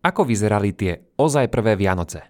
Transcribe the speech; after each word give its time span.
Ako 0.00 0.24
vyzerali 0.24 0.72
tie 0.72 1.12
ozaj 1.20 1.52
prvé 1.52 1.76
Vianoce? 1.76 2.24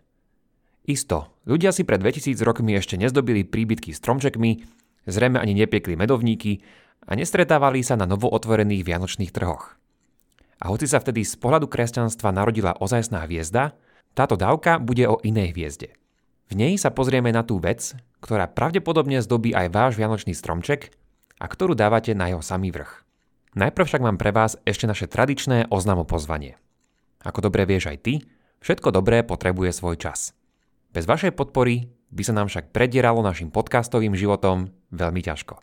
Isto, 0.90 1.38
ľudia 1.46 1.70
si 1.70 1.86
pred 1.86 2.02
2000 2.02 2.34
rokmi 2.42 2.74
ešte 2.74 2.98
nezdobili 2.98 3.46
príbytky 3.46 3.94
stromčekmi, 3.94 4.66
zrejme 5.06 5.38
ani 5.38 5.54
nepiekli 5.54 5.94
medovníky 5.94 6.66
a 7.06 7.14
nestretávali 7.14 7.86
sa 7.86 7.94
na 7.94 8.10
novootvorených 8.10 8.82
vianočných 8.82 9.30
trhoch. 9.30 9.78
A 10.58 10.66
hoci 10.66 10.90
sa 10.90 10.98
vtedy 10.98 11.22
z 11.22 11.38
pohľadu 11.38 11.70
kresťanstva 11.70 12.34
narodila 12.34 12.74
ozajstná 12.74 13.22
hviezda, 13.30 13.78
táto 14.18 14.34
dávka 14.34 14.82
bude 14.82 15.06
o 15.06 15.22
inej 15.22 15.54
hviezde. 15.54 15.94
V 16.50 16.58
nej 16.58 16.74
sa 16.74 16.90
pozrieme 16.90 17.30
na 17.30 17.46
tú 17.46 17.62
vec, 17.62 17.94
ktorá 18.18 18.50
pravdepodobne 18.50 19.22
zdobí 19.22 19.54
aj 19.54 19.70
váš 19.70 19.92
vianočný 19.94 20.34
stromček 20.34 20.90
a 21.38 21.46
ktorú 21.46 21.78
dávate 21.78 22.18
na 22.18 22.34
jeho 22.34 22.42
samý 22.42 22.74
vrch. 22.74 23.06
Najprv 23.54 23.86
však 23.86 24.02
mám 24.02 24.18
pre 24.18 24.34
vás 24.34 24.58
ešte 24.66 24.90
naše 24.90 25.06
tradičné 25.06 25.70
oznamo 25.70 26.02
pozvanie. 26.02 26.58
Ako 27.20 27.44
dobre 27.44 27.68
vieš 27.68 27.92
aj 27.92 27.98
ty, 28.00 28.12
všetko 28.64 28.92
dobré 28.92 29.24
potrebuje 29.24 29.76
svoj 29.76 30.00
čas. 30.00 30.32
Bez 30.90 31.06
vašej 31.06 31.36
podpory 31.36 31.92
by 32.10 32.22
sa 32.26 32.34
nám 32.34 32.50
však 32.50 32.74
predieralo 32.74 33.22
našim 33.22 33.52
podcastovým 33.52 34.16
životom 34.16 34.72
veľmi 34.90 35.20
ťažko. 35.22 35.60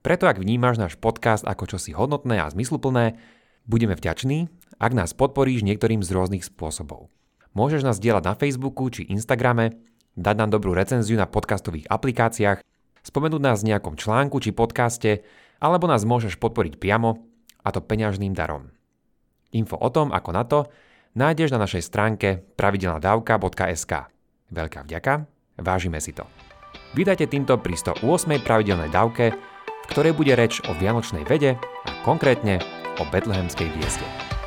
Preto 0.00 0.24
ak 0.28 0.40
vnímaš 0.40 0.80
náš 0.80 0.94
podcast 0.96 1.44
ako 1.44 1.76
čosi 1.76 1.92
hodnotné 1.92 2.40
a 2.40 2.48
zmysluplné, 2.48 3.20
Budeme 3.70 3.94
vďační, 3.94 4.50
ak 4.80 4.92
nás 4.96 5.12
podporíš 5.12 5.62
niektorým 5.62 6.00
z 6.00 6.10
rôznych 6.10 6.42
spôsobov. 6.42 7.12
Môžeš 7.52 7.86
nás 7.86 8.02
dielať 8.02 8.24
na 8.26 8.34
Facebooku 8.34 8.90
či 8.90 9.06
Instagrame, 9.06 9.78
dať 10.18 10.34
nám 10.34 10.50
dobrú 10.50 10.72
recenziu 10.72 11.14
na 11.14 11.30
podcastových 11.30 11.86
aplikáciách, 11.86 12.66
spomenúť 13.06 13.42
nás 13.42 13.60
v 13.60 13.70
nejakom 13.74 13.94
článku 13.94 14.42
či 14.42 14.50
podcaste, 14.50 15.22
alebo 15.60 15.86
nás 15.86 16.02
môžeš 16.08 16.40
podporiť 16.40 16.82
priamo, 16.82 17.20
a 17.60 17.68
to 17.70 17.84
peňažným 17.84 18.32
darom. 18.32 18.72
Info 19.52 19.76
o 19.76 19.90
tom, 19.92 20.10
ako 20.10 20.30
na 20.32 20.42
to, 20.42 20.66
nájdeš 21.14 21.54
na 21.54 21.62
našej 21.62 21.82
stránke 21.86 22.42
pravidelnadavka.sk. 22.54 23.92
Veľká 24.50 24.80
vďaka, 24.86 25.26
vážime 25.62 26.02
si 26.02 26.10
to. 26.10 26.26
Vydajte 26.94 27.30
týmto 27.30 27.54
pri 27.58 27.78
108. 27.78 28.42
pravidelnej 28.42 28.90
dávke, 28.90 29.30
v 29.30 29.86
ktorej 29.90 30.14
bude 30.14 30.34
reč 30.34 30.58
o 30.66 30.74
vianočnej 30.74 31.22
vede 31.26 31.54
a 31.86 31.90
konkrétne 32.02 32.58
o 32.98 33.06
betlehemskej 33.10 33.70
hviezde. 33.70 34.39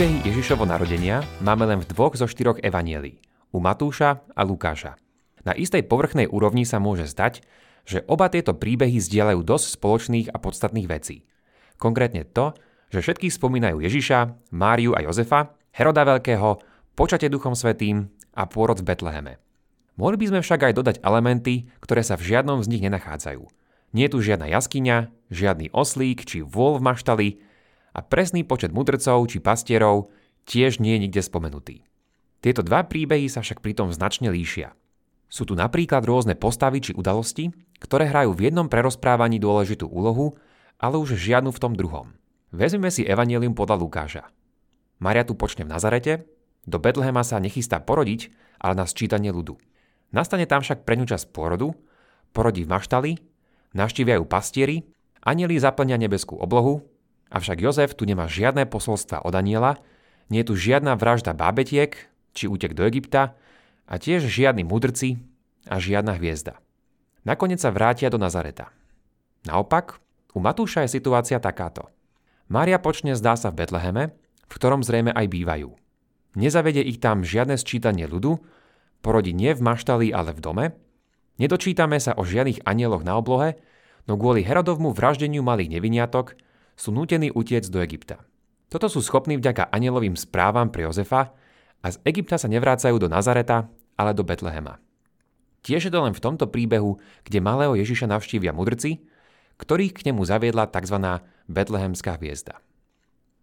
Príbehy 0.00 0.32
Ježišovo 0.32 0.64
narodenia 0.64 1.20
máme 1.44 1.68
len 1.68 1.84
v 1.84 1.92
dvoch 1.92 2.16
zo 2.16 2.24
štyroch 2.24 2.56
evanielí, 2.64 3.20
u 3.52 3.60
Matúša 3.60 4.24
a 4.32 4.42
Lukáša. 4.48 4.96
Na 5.44 5.52
istej 5.52 5.84
povrchnej 5.84 6.24
úrovni 6.24 6.64
sa 6.64 6.80
môže 6.80 7.04
zdať, 7.04 7.44
že 7.84 8.08
oba 8.08 8.32
tieto 8.32 8.56
príbehy 8.56 8.96
zdieľajú 8.96 9.44
dosť 9.44 9.76
spoločných 9.76 10.32
a 10.32 10.40
podstatných 10.40 10.88
vecí. 10.88 11.28
Konkrétne 11.76 12.24
to, 12.24 12.56
že 12.88 13.04
všetky 13.04 13.28
spomínajú 13.28 13.84
Ježiša, 13.84 14.48
Máriu 14.56 14.96
a 14.96 15.04
Jozefa, 15.04 15.52
Heroda 15.68 16.08
Veľkého, 16.08 16.56
počate 16.96 17.28
Duchom 17.28 17.52
Svetým 17.52 18.08
a 18.32 18.48
pôrod 18.48 18.80
v 18.80 18.88
Betleheme. 18.88 19.36
Mohli 20.00 20.16
by 20.16 20.26
sme 20.32 20.40
však 20.40 20.60
aj 20.64 20.76
dodať 20.80 20.96
elementy, 21.04 21.68
ktoré 21.84 22.00
sa 22.00 22.16
v 22.16 22.24
žiadnom 22.24 22.64
z 22.64 22.72
nich 22.72 22.80
nenachádzajú. 22.88 23.44
Nie 23.92 24.08
je 24.08 24.12
tu 24.16 24.24
žiadna 24.24 24.48
jaskyňa, 24.48 25.12
žiadny 25.28 25.68
oslík 25.76 26.24
či 26.24 26.40
vôl 26.40 26.80
v 26.80 26.88
maštali 26.88 27.49
a 27.94 28.00
presný 28.00 28.46
počet 28.46 28.70
mudrcov 28.70 29.26
či 29.30 29.42
pastierov 29.42 30.10
tiež 30.46 30.78
nie 30.78 30.96
je 30.96 31.02
nikde 31.08 31.22
spomenutý. 31.22 31.86
Tieto 32.40 32.64
dva 32.64 32.86
príbehy 32.88 33.28
sa 33.28 33.44
však 33.44 33.60
pritom 33.60 33.92
značne 33.92 34.32
líšia. 34.32 34.72
Sú 35.30 35.46
tu 35.46 35.54
napríklad 35.54 36.02
rôzne 36.02 36.34
postavy 36.34 36.82
či 36.82 36.92
udalosti, 36.96 37.54
ktoré 37.78 38.10
hrajú 38.10 38.34
v 38.34 38.50
jednom 38.50 38.66
prerozprávaní 38.66 39.38
dôležitú 39.38 39.86
úlohu, 39.86 40.34
ale 40.80 40.98
už 40.98 41.14
žiadnu 41.14 41.54
v 41.54 41.62
tom 41.62 41.72
druhom. 41.76 42.16
Vezmeme 42.50 42.90
si 42.90 43.06
Evangelium 43.06 43.54
podľa 43.54 43.76
Lukáša. 43.78 44.24
Maria 44.98 45.22
tu 45.22 45.38
počne 45.38 45.62
v 45.62 45.72
Nazarete, 45.72 46.26
do 46.66 46.76
Betlehema 46.82 47.22
sa 47.22 47.38
nechystá 47.38 47.78
porodiť, 47.80 48.32
ale 48.60 48.74
na 48.76 48.84
sčítanie 48.84 49.32
ľudu. 49.32 49.56
Nastane 50.10 50.44
tam 50.44 50.60
však 50.60 50.82
pre 50.82 50.98
ňu 50.98 51.06
čas 51.06 51.24
porodu, 51.24 51.72
porodí 52.34 52.66
v 52.66 52.72
maštali, 52.74 53.12
navštívia 53.72 54.18
ju 54.18 54.26
pastieri, 54.26 54.76
anieli 55.22 55.56
zaplňa 55.56 55.96
nebeskú 55.96 56.36
oblohu, 56.36 56.84
avšak 57.30 57.62
Jozef 57.62 57.94
tu 57.94 58.04
nemá 58.04 58.26
žiadne 58.26 58.66
posolstva 58.66 59.22
od 59.22 59.34
aniela, 59.34 59.78
nie 60.30 60.42
je 60.42 60.50
tu 60.50 60.54
žiadna 60.58 60.94
vražda 60.98 61.34
bábetiek 61.34 62.10
či 62.34 62.46
útek 62.46 62.74
do 62.78 62.86
Egypta, 62.86 63.34
a 63.90 63.98
tiež 63.98 64.22
žiadni 64.30 64.62
mudrci 64.62 65.18
a 65.66 65.82
žiadna 65.82 66.14
hviezda. 66.14 66.62
Nakoniec 67.26 67.58
sa 67.58 67.74
vrátia 67.74 68.06
do 68.06 68.22
Nazareta. 68.22 68.70
Naopak, 69.44 69.98
u 70.30 70.38
Matúša 70.38 70.86
je 70.86 70.94
situácia 70.94 71.42
takáto. 71.42 71.90
Mária 72.46 72.78
počne 72.78 73.18
zdá 73.18 73.34
sa 73.34 73.50
v 73.50 73.66
Betleheme, 73.66 74.14
v 74.46 74.52
ktorom 74.54 74.86
zrejme 74.86 75.10
aj 75.10 75.26
bývajú. 75.26 75.74
Nezavede 76.38 76.78
ich 76.86 77.02
tam 77.02 77.26
žiadne 77.26 77.58
sčítanie 77.58 78.06
ľudu, 78.06 78.38
porodí 79.02 79.34
nie 79.34 79.50
v 79.50 79.64
maštali, 79.66 80.14
ale 80.14 80.30
v 80.30 80.40
dome, 80.40 80.64
nedočítame 81.42 81.98
sa 81.98 82.14
o 82.14 82.22
žiadnych 82.22 82.62
anieloch 82.62 83.02
na 83.02 83.18
oblohe, 83.18 83.58
no 84.06 84.14
kvôli 84.14 84.46
Herodovmu 84.46 84.94
vraždeniu 84.94 85.42
malých 85.42 85.74
neviniatok 85.78 86.38
sú 86.80 86.96
nútení 86.96 87.28
utiec 87.28 87.68
do 87.68 87.84
Egypta. 87.84 88.24
Toto 88.72 88.88
sú 88.88 89.04
schopní 89.04 89.36
vďaka 89.36 89.68
anielovým 89.68 90.16
správam 90.16 90.72
pre 90.72 90.88
Jozefa 90.88 91.36
a 91.84 91.86
z 91.92 92.00
Egypta 92.08 92.40
sa 92.40 92.48
nevrácajú 92.48 92.96
do 92.96 93.12
Nazareta, 93.12 93.68
ale 94.00 94.16
do 94.16 94.24
Betlehema. 94.24 94.80
Tiež 95.60 95.84
je 95.84 95.92
to 95.92 96.00
len 96.00 96.16
v 96.16 96.24
tomto 96.24 96.48
príbehu, 96.48 96.96
kde 97.28 97.44
malého 97.44 97.76
Ježiša 97.76 98.08
navštívia 98.08 98.56
mudrci, 98.56 99.04
ktorých 99.60 99.92
k 99.92 100.04
nemu 100.08 100.24
zaviedla 100.24 100.72
tzv. 100.72 101.20
betlehemská 101.52 102.16
hviezda. 102.16 102.64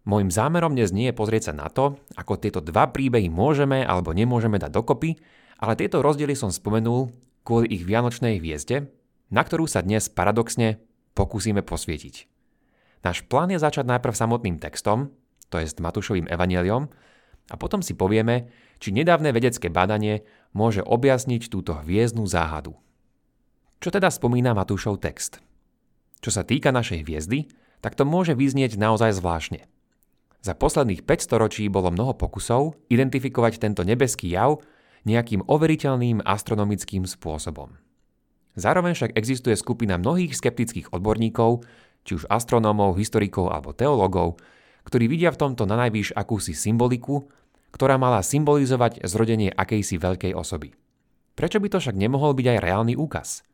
Mojím 0.02 0.34
zámerom 0.34 0.74
dnes 0.74 0.90
nie 0.90 1.12
je 1.12 1.14
pozrieť 1.14 1.52
sa 1.52 1.54
na 1.54 1.70
to, 1.70 1.94
ako 2.18 2.42
tieto 2.42 2.58
dva 2.58 2.90
príbehy 2.90 3.30
môžeme 3.30 3.86
alebo 3.86 4.10
nemôžeme 4.10 4.58
dať 4.58 4.74
dokopy, 4.74 5.14
ale 5.62 5.78
tieto 5.78 6.02
rozdiely 6.02 6.34
som 6.34 6.50
spomenul 6.50 7.14
kvôli 7.46 7.70
ich 7.70 7.86
vianočnej 7.86 8.42
hviezde, 8.42 8.90
na 9.30 9.46
ktorú 9.46 9.70
sa 9.70 9.86
dnes 9.86 10.10
paradoxne 10.10 10.82
pokúsime 11.14 11.62
posvietiť. 11.62 12.37
Náš 13.02 13.22
plán 13.26 13.54
je 13.54 13.62
začať 13.62 13.86
najprv 13.86 14.14
samotným 14.14 14.56
textom, 14.58 15.14
to 15.48 15.62
je 15.62 15.70
Matúšovým 15.78 16.26
evaneliom, 16.26 16.90
a 17.48 17.54
potom 17.56 17.80
si 17.80 17.96
povieme, 17.96 18.52
či 18.76 18.92
nedávne 18.92 19.32
vedecké 19.32 19.72
badanie 19.72 20.28
môže 20.52 20.84
objasniť 20.84 21.48
túto 21.48 21.72
hviezdnú 21.80 22.28
záhadu. 22.28 22.76
Čo 23.80 23.88
teda 23.88 24.12
spomína 24.12 24.52
Matúšov 24.52 25.00
text? 25.00 25.40
Čo 26.20 26.34
sa 26.34 26.42
týka 26.44 26.74
našej 26.74 27.06
hviezdy, 27.06 27.48
tak 27.78 27.94
to 27.94 28.02
môže 28.02 28.34
vyznieť 28.34 28.76
naozaj 28.76 29.16
zvláštne. 29.16 29.64
Za 30.42 30.54
posledných 30.54 31.06
500 31.06 31.42
ročí 31.42 31.64
bolo 31.70 31.90
mnoho 31.90 32.14
pokusov 32.14 32.78
identifikovať 32.90 33.62
tento 33.62 33.82
nebeský 33.82 34.30
jav 34.30 34.62
nejakým 35.06 35.46
overiteľným 35.46 36.22
astronomickým 36.26 37.06
spôsobom. 37.06 37.78
Zároveň 38.58 38.98
však 38.98 39.14
existuje 39.14 39.54
skupina 39.54 39.94
mnohých 39.94 40.34
skeptických 40.34 40.90
odborníkov, 40.90 41.62
či 42.06 42.18
už 42.18 42.28
astronómov, 42.28 42.98
historikov 42.98 43.50
alebo 43.50 43.74
teológov, 43.74 44.38
ktorí 44.86 45.10
vidia 45.10 45.32
v 45.32 45.40
tomto 45.40 45.68
na 45.68 45.88
akúsi 46.16 46.52
symboliku 46.52 47.28
ktorá 47.72 48.00
mala 48.00 48.24
symbolizovať 48.24 49.04
zrodenie 49.04 49.52
akejsi 49.52 50.00
veľkej 50.00 50.32
osoby. 50.32 50.72
Prečo 51.36 51.62
by 51.62 51.68
to 51.70 51.78
však 51.78 51.94
nemohol 51.94 52.34
byť 52.34 52.46
aj 52.56 52.58
reálny 52.64 52.94
úkaz? 52.98 53.46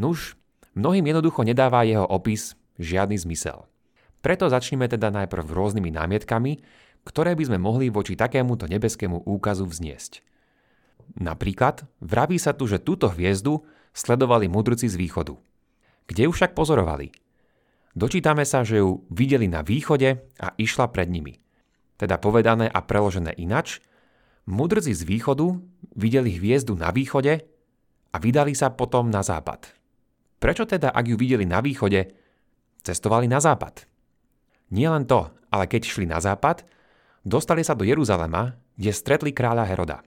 Nuž, 0.00 0.38
mnohým 0.72 1.04
jednoducho 1.04 1.44
nedáva 1.44 1.84
jeho 1.84 2.06
opis 2.08 2.56
žiadny 2.80 3.20
zmysel. 3.20 3.68
Preto 4.22 4.48
začneme 4.48 4.86
teda 4.86 5.10
najprv 5.12 5.44
rôznymi 5.44 5.90
námietkami, 5.92 6.62
ktoré 7.02 7.34
by 7.34 7.52
sme 7.52 7.58
mohli 7.58 7.90
voči 7.90 8.14
takémuto 8.14 8.70
nebeskému 8.70 9.26
úkazu 9.26 9.66
vzniesť. 9.66 10.22
Napríklad 11.18 11.84
vraví 11.98 12.38
sa 12.38 12.54
tu, 12.54 12.70
že 12.70 12.80
túto 12.80 13.10
hviezdu 13.10 13.66
sledovali 13.90 14.46
mudrci 14.46 14.86
z 14.86 14.96
východu. 14.96 15.34
Kde 16.06 16.30
ju 16.30 16.32
však 16.32 16.54
pozorovali? 16.54 17.10
Dočítame 17.92 18.48
sa, 18.48 18.64
že 18.64 18.80
ju 18.80 19.04
videli 19.12 19.46
na 19.48 19.60
východe 19.60 20.24
a 20.40 20.56
išla 20.56 20.88
pred 20.88 21.12
nimi 21.12 21.42
teda 22.02 22.18
povedané 22.18 22.66
a 22.66 22.82
preložené 22.82 23.38
inač, 23.38 23.78
mudrci 24.50 24.90
z 24.90 25.06
východu 25.06 25.54
videli 25.94 26.34
hviezdu 26.34 26.74
na 26.74 26.90
východe 26.90 27.46
a 28.10 28.16
vydali 28.18 28.58
sa 28.58 28.74
potom 28.74 29.06
na 29.06 29.22
západ. 29.22 29.70
Prečo 30.42 30.66
teda, 30.66 30.90
ak 30.90 31.06
ju 31.06 31.14
videli 31.14 31.46
na 31.46 31.62
východe, 31.62 32.10
cestovali 32.82 33.30
na 33.30 33.38
západ? 33.38 33.86
Nie 34.74 34.90
len 34.90 35.06
to, 35.06 35.30
ale 35.54 35.70
keď 35.70 35.86
šli 35.86 36.10
na 36.10 36.18
západ, 36.18 36.66
dostali 37.22 37.62
sa 37.62 37.78
do 37.78 37.86
Jeruzalema, 37.86 38.58
kde 38.74 38.90
stretli 38.90 39.30
kráľa 39.30 39.70
Heroda. 39.70 40.02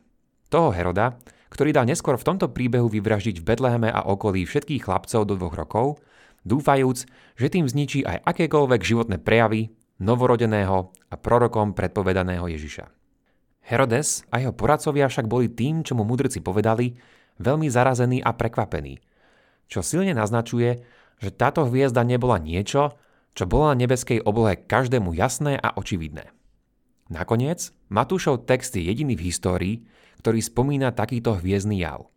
Toho 0.52 0.76
Heroda, 0.76 1.16
ktorý 1.48 1.72
dal 1.72 1.88
neskôr 1.88 2.20
v 2.20 2.28
tomto 2.28 2.52
príbehu 2.52 2.92
vyvraždiť 2.92 3.40
v 3.40 3.48
Betleheme 3.48 3.88
a 3.88 4.04
okolí 4.04 4.44
všetkých 4.44 4.84
chlapcov 4.84 5.24
do 5.24 5.40
dvoch 5.40 5.56
rokov, 5.56 6.04
dúfajúc, 6.46 7.10
že 7.36 7.48
tým 7.52 7.66
zničí 7.66 8.06
aj 8.06 8.24
akékoľvek 8.24 8.82
životné 8.86 9.18
prejavy 9.20 9.74
novorodeného 10.00 10.94
a 11.10 11.16
prorokom 11.18 11.74
predpovedaného 11.74 12.46
Ježiša. 12.48 12.88
Herodes 13.66 14.22
a 14.30 14.40
jeho 14.40 14.54
poradcovia 14.54 15.10
však 15.10 15.26
boli 15.26 15.50
tým, 15.50 15.82
čo 15.82 15.98
mu 15.98 16.06
mudrci 16.06 16.40
povedali, 16.40 16.94
veľmi 17.42 17.68
zarazení 17.68 18.22
a 18.22 18.32
prekvapení, 18.32 19.02
čo 19.66 19.82
silne 19.82 20.14
naznačuje, 20.14 20.86
že 21.18 21.30
táto 21.34 21.66
hviezda 21.66 22.06
nebola 22.06 22.38
niečo, 22.38 22.94
čo 23.36 23.44
bolo 23.50 23.74
na 23.74 23.76
nebeskej 23.76 24.24
oblohe 24.24 24.56
každému 24.56 25.12
jasné 25.18 25.60
a 25.60 25.76
očividné. 25.76 26.32
Nakoniec, 27.12 27.74
Matúšov 27.92 28.48
text 28.48 28.74
je 28.78 28.86
jediný 28.86 29.18
v 29.18 29.26
histórii, 29.30 29.76
ktorý 30.24 30.40
spomína 30.42 30.96
takýto 30.96 31.38
hviezdny 31.38 31.84
jav. 31.84 32.10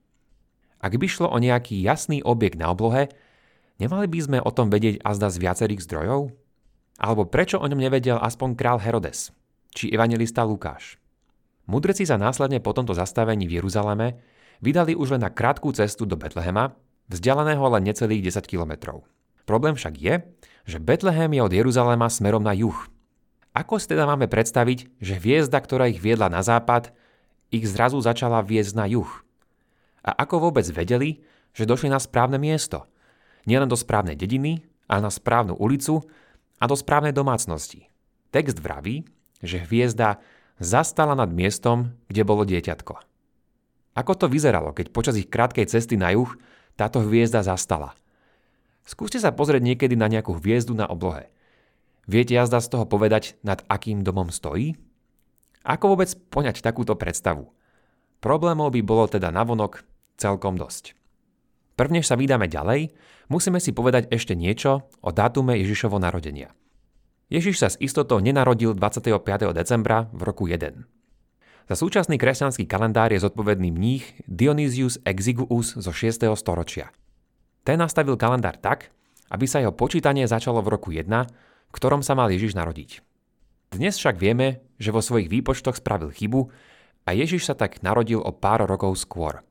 Ak 0.79 0.95
by 0.95 1.07
šlo 1.11 1.29
o 1.29 1.39
nejaký 1.43 1.83
jasný 1.83 2.23
objekt 2.23 2.57
na 2.57 2.71
oblohe, 2.71 3.11
nemali 3.79 4.07
by 4.11 4.19
sme 4.21 4.39
o 4.43 4.51
tom 4.51 4.69
vedieť 4.69 5.01
azda 5.03 5.31
z 5.31 5.41
viacerých 5.41 5.83
zdrojov? 5.87 6.35
Alebo 6.99 7.31
prečo 7.31 7.63
o 7.63 7.67
ňom 7.67 7.79
nevedel 7.79 8.19
aspoň 8.19 8.59
král 8.59 8.79
Herodes? 8.83 9.31
Či 9.71 9.95
evangelista 9.95 10.43
Lukáš? 10.43 10.99
Mudreci 11.71 12.03
sa 12.03 12.19
následne 12.19 12.59
po 12.59 12.75
tomto 12.75 12.93
zastavení 12.97 13.47
v 13.47 13.63
Jeruzaleme 13.63 14.19
vydali 14.59 14.99
už 14.99 15.15
len 15.15 15.23
na 15.23 15.31
krátku 15.31 15.71
cestu 15.71 16.09
do 16.09 16.19
Betlehema, 16.19 16.75
vzdialeného 17.07 17.63
len 17.79 17.87
necelých 17.87 18.35
10 18.35 18.51
kilometrov. 18.51 19.07
Problém 19.47 19.79
však 19.79 19.95
je, 19.97 20.15
že 20.69 20.83
Betlehem 20.83 21.33
je 21.33 21.41
od 21.41 21.53
Jeruzalema 21.53 22.11
smerom 22.11 22.43
na 22.45 22.53
juh. 22.53 22.77
Ako 23.57 23.81
si 23.81 23.89
teda 23.89 24.05
máme 24.05 24.29
predstaviť, 24.29 25.01
že 25.01 25.17
hviezda, 25.17 25.57
ktorá 25.59 25.89
ich 25.89 26.03
viedla 26.03 26.29
na 26.29 26.45
západ, 26.45 26.93
ich 27.49 27.65
zrazu 27.65 27.97
začala 28.03 28.45
viesť 28.45 28.77
na 28.77 28.85
juh? 28.85 29.09
A 30.05 30.13
ako 30.25 30.51
vôbec 30.51 30.69
vedeli, 30.69 31.25
že 31.57 31.65
došli 31.65 31.89
na 31.89 31.97
správne 31.97 32.37
miesto? 32.37 32.85
Nielen 33.49 33.73
do 33.73 33.81
správnej 33.81 34.13
dediny, 34.13 34.61
ale 34.93 35.09
na 35.09 35.09
správnu 35.09 35.57
ulicu 35.57 36.05
a 36.61 36.69
do 36.69 36.77
správnej 36.77 37.17
domácnosti. 37.17 37.89
Text 38.29 38.61
vraví, 38.61 39.09
že 39.41 39.65
hviezda 39.65 40.21
zastala 40.61 41.17
nad 41.17 41.33
miestom, 41.33 41.97
kde 42.13 42.29
bolo 42.29 42.45
dieťatko. 42.45 43.01
Ako 43.97 44.13
to 44.21 44.29
vyzeralo, 44.29 44.77
keď 44.77 44.93
počas 44.93 45.17
ich 45.17 45.33
krátkej 45.33 45.65
cesty 45.65 45.97
na 45.97 46.13
juh 46.13 46.29
táto 46.77 47.01
hviezda 47.01 47.41
zastala? 47.41 47.97
Skúste 48.85 49.17
sa 49.17 49.33
pozrieť 49.33 49.65
niekedy 49.65 49.97
na 49.97 50.13
nejakú 50.13 50.37
hviezdu 50.37 50.77
na 50.77 50.85
oblohe. 50.85 51.33
Viete 52.05 52.37
jazda 52.37 52.61
z 52.61 52.69
toho 52.73 52.85
povedať, 52.85 53.37
nad 53.41 53.65
akým 53.69 54.05
domom 54.05 54.29
stojí? 54.29 54.77
Ako 55.65 55.97
vôbec 55.97 56.09
poňať 56.33 56.61
takúto 56.61 56.97
predstavu? 56.97 57.49
Problémov 58.21 58.73
by 58.73 58.81
bolo 58.85 59.05
teda 59.09 59.29
navonok 59.29 59.85
celkom 60.17 60.57
dosť. 60.57 60.97
Prvnež 61.79 62.11
sa 62.11 62.19
vydáme 62.19 62.51
ďalej, 62.51 62.91
musíme 63.31 63.63
si 63.63 63.71
povedať 63.71 64.11
ešte 64.11 64.35
niečo 64.35 64.91
o 64.99 65.15
dátume 65.15 65.55
Ježišovo 65.63 66.03
narodenia. 66.03 66.51
Ježiš 67.31 67.63
sa 67.63 67.71
s 67.71 67.79
istotou 67.79 68.19
nenarodil 68.19 68.75
25. 68.75 69.15
decembra 69.55 70.11
v 70.11 70.21
roku 70.27 70.51
1. 70.51 70.75
Za 71.71 71.77
súčasný 71.79 72.19
kresťanský 72.19 72.67
kalendár 72.67 73.15
je 73.15 73.23
zodpovedný 73.23 73.71
mních 73.71 74.27
Dionysius 74.27 74.99
Exiguus 75.07 75.79
zo 75.79 75.95
6. 75.95 76.27
storočia. 76.35 76.91
Ten 77.63 77.79
nastavil 77.79 78.19
kalendár 78.19 78.59
tak, 78.59 78.91
aby 79.31 79.47
sa 79.47 79.63
jeho 79.63 79.71
počítanie 79.71 80.27
začalo 80.27 80.59
v 80.67 80.75
roku 80.75 80.91
1, 80.91 81.07
v 81.07 81.73
ktorom 81.79 82.03
sa 82.03 82.19
mal 82.19 82.27
Ježiš 82.33 82.59
narodiť. 82.59 83.07
Dnes 83.71 84.01
však 84.01 84.19
vieme, 84.19 84.67
že 84.83 84.91
vo 84.91 84.99
svojich 84.99 85.31
výpočtoch 85.31 85.79
spravil 85.79 86.11
chybu 86.11 86.49
a 87.07 87.15
Ježiš 87.15 87.47
sa 87.47 87.55
tak 87.55 87.87
narodil 87.87 88.19
o 88.19 88.35
pár 88.35 88.67
rokov 88.67 88.99
skôr. 88.99 89.47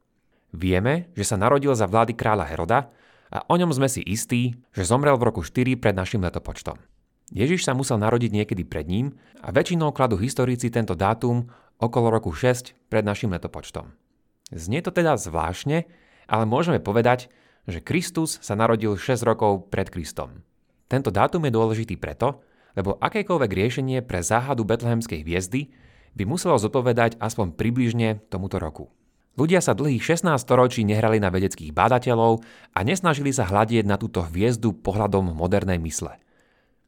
Vieme, 0.55 1.11
že 1.17 1.27
sa 1.27 1.35
narodil 1.35 1.75
za 1.75 1.87
vlády 1.89 2.15
kráľa 2.15 2.47
Heroda 2.47 2.79
a 3.27 3.43
o 3.51 3.55
ňom 3.59 3.75
sme 3.75 3.91
si 3.91 3.99
istí, 4.03 4.55
že 4.71 4.87
zomrel 4.87 5.19
v 5.19 5.27
roku 5.27 5.41
4 5.43 5.75
pred 5.75 5.91
našim 5.91 6.23
letopočtom. 6.23 6.79
Ježiš 7.27 7.67
sa 7.67 7.75
musel 7.75 7.99
narodiť 7.99 8.31
niekedy 8.31 8.63
pred 8.63 8.87
ním 8.87 9.19
a 9.43 9.51
väčšinou 9.51 9.91
kladú 9.91 10.15
historici 10.15 10.71
tento 10.71 10.95
dátum 10.95 11.51
okolo 11.75 12.07
roku 12.07 12.31
6 12.31 12.87
pred 12.87 13.03
našim 13.03 13.27
letopočtom. 13.35 13.91
Znie 14.55 14.79
to 14.79 14.95
teda 14.95 15.19
zvláštne, 15.19 15.83
ale 16.31 16.43
môžeme 16.47 16.79
povedať, 16.79 17.27
že 17.67 17.83
Kristus 17.83 18.39
sa 18.39 18.55
narodil 18.55 18.95
6 18.95 19.27
rokov 19.27 19.67
pred 19.67 19.91
Kristom. 19.91 20.47
Tento 20.87 21.11
dátum 21.11 21.43
je 21.43 21.51
dôležitý 21.51 21.99
preto, 21.99 22.39
lebo 22.79 22.95
akékoľvek 23.03 23.51
riešenie 23.51 23.99
pre 24.07 24.23
záhadu 24.23 24.63
betlehemskej 24.63 25.27
hviezdy 25.27 25.67
by 26.15 26.23
muselo 26.23 26.55
zodpovedať 26.55 27.19
aspoň 27.19 27.59
približne 27.59 28.23
tomuto 28.31 28.55
roku. 28.55 28.87
Ľudia 29.37 29.61
sa 29.61 29.77
dlhých 29.77 30.01
16 30.01 30.33
storočí 30.41 30.81
nehrali 30.81 31.21
na 31.21 31.29
vedeckých 31.29 31.69
bádateľov 31.69 32.41
a 32.73 32.79
nesnažili 32.81 33.29
sa 33.29 33.45
hľadieť 33.45 33.85
na 33.85 34.01
túto 34.01 34.25
hviezdu 34.25 34.73
pohľadom 34.73 35.37
modernej 35.37 35.77
mysle. 35.77 36.17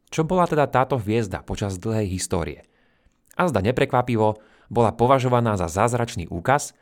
Čo 0.09 0.25
bola 0.25 0.49
teda 0.49 0.65
táto 0.65 0.97
hviezda 0.97 1.45
počas 1.45 1.77
dlhej 1.77 2.09
histórie? 2.09 2.65
A 3.37 3.45
zda 3.45 3.61
neprekvapivo, 3.61 4.41
bola 4.69 4.93
považovaná 4.93 5.57
za 5.61 5.69
zázračný 5.69 6.25
úkaz, 6.29 6.73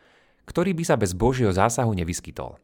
ktorý 0.47 0.71
by 0.71 0.83
sa 0.87 0.95
bez 0.95 1.11
Božieho 1.11 1.51
zásahu 1.51 1.91
nevyskytol. 1.91 2.59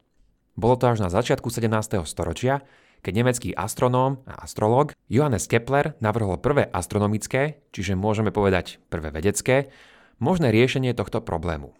Bolo 0.56 0.74
to 0.80 0.88
až 0.88 1.04
na 1.04 1.12
začiatku 1.12 1.52
17. 1.52 2.00
storočia, 2.08 2.64
keď 3.04 3.12
nemecký 3.20 3.52
astronóm 3.52 4.24
a 4.24 4.48
astrolog 4.48 4.96
Johannes 5.12 5.44
Kepler 5.44 5.92
navrhol 6.00 6.40
prvé 6.40 6.64
astronomické, 6.72 7.60
čiže 7.76 8.00
môžeme 8.00 8.32
povedať 8.32 8.80
prvé 8.88 9.12
vedecké, 9.12 9.68
možné 10.16 10.48
riešenie 10.48 10.96
tohto 10.96 11.20
problému. 11.20 11.76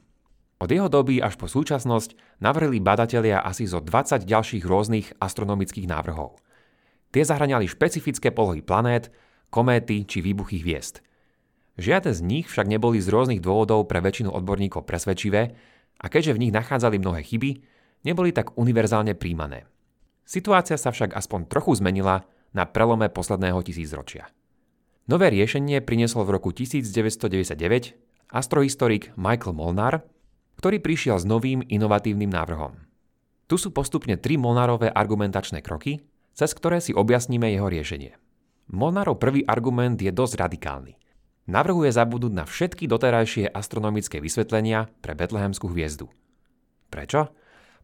Od 0.64 0.72
jeho 0.72 0.88
doby 0.88 1.20
až 1.20 1.36
po 1.36 1.44
súčasnosť 1.44 2.40
navrhli 2.40 2.80
badatelia 2.80 3.44
asi 3.44 3.68
zo 3.68 3.84
20 3.84 4.24
ďalších 4.24 4.64
rôznych 4.64 5.12
astronomických 5.20 5.84
návrhov. 5.84 6.40
Tie 7.12 7.20
zahraňali 7.20 7.68
špecifické 7.68 8.32
polohy 8.32 8.64
planét, 8.64 9.12
kométy 9.52 10.08
či 10.08 10.24
výbuchy 10.24 10.64
hviezd. 10.64 11.04
Žiadne 11.76 12.16
z 12.16 12.20
nich 12.24 12.46
však 12.48 12.64
neboli 12.64 12.96
z 12.96 13.12
rôznych 13.12 13.44
dôvodov 13.44 13.92
pre 13.92 14.00
väčšinu 14.00 14.32
odborníkov 14.32 14.88
presvedčivé 14.88 15.52
a 16.00 16.06
keďže 16.08 16.32
v 16.32 16.48
nich 16.48 16.52
nachádzali 16.56 16.96
mnohé 16.96 17.20
chyby, 17.28 17.60
neboli 18.08 18.32
tak 18.32 18.56
univerzálne 18.56 19.12
príjmané. 19.12 19.68
Situácia 20.24 20.80
sa 20.80 20.96
však 20.96 21.12
aspoň 21.12 21.44
trochu 21.44 21.76
zmenila 21.76 22.24
na 22.56 22.64
prelome 22.64 23.12
posledného 23.12 23.60
tisícročia. 23.60 24.32
Nové 25.12 25.28
riešenie 25.28 25.84
priniesol 25.84 26.24
v 26.24 26.40
roku 26.40 26.56
1999 26.56 28.32
astrohistorik 28.32 29.12
Michael 29.20 29.52
Molnar, 29.52 30.13
ktorý 30.64 30.80
prišiel 30.80 31.20
s 31.20 31.28
novým 31.28 31.60
inovatívnym 31.60 32.32
návrhom. 32.32 32.72
Tu 33.52 33.60
sú 33.60 33.68
postupne 33.68 34.16
tri 34.16 34.40
Molnárové 34.40 34.88
argumentačné 34.88 35.60
kroky, 35.60 36.00
cez 36.32 36.56
ktoré 36.56 36.80
si 36.80 36.96
objasníme 36.96 37.52
jeho 37.52 37.68
riešenie. 37.68 38.16
Molnárov 38.72 39.20
prvý 39.20 39.44
argument 39.44 40.00
je 40.00 40.08
dosť 40.08 40.40
radikálny. 40.40 40.96
Navrhuje 41.52 41.92
zabudnúť 41.92 42.32
na 42.32 42.48
všetky 42.48 42.88
doterajšie 42.88 43.52
astronomické 43.52 44.24
vysvetlenia 44.24 44.88
pre 45.04 45.12
betlehemskú 45.12 45.68
hviezdu. 45.68 46.08
Prečo? 46.88 47.28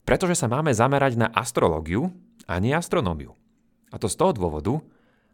Pretože 0.08 0.40
sa 0.40 0.48
máme 0.48 0.72
zamerať 0.72 1.20
na 1.20 1.28
astrológiu 1.36 2.08
a 2.48 2.56
nie 2.64 2.72
astronómiu. 2.72 3.36
A 3.92 4.00
to 4.00 4.08
z 4.08 4.16
toho 4.16 4.32
dôvodu, 4.32 4.80